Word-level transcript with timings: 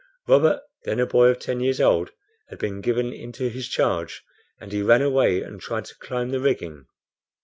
Robert, 0.27 0.63
then 0.83 0.99
a 0.99 1.05
boy 1.05 1.27
of 1.27 1.37
ten 1.37 1.59
years 1.59 1.79
old, 1.79 2.09
had 2.49 2.57
been 2.57 2.81
given 2.81 3.13
into 3.13 3.49
his 3.49 3.67
charge, 3.67 4.23
and 4.59 4.71
he 4.71 4.81
ran 4.81 5.03
away 5.03 5.43
and 5.43 5.61
tried 5.61 5.85
to 5.85 5.97
climb 5.99 6.31
the 6.31 6.39
rigging. 6.41 6.87